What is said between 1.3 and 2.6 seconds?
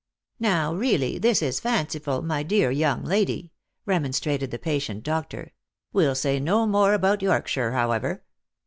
is fanciful, my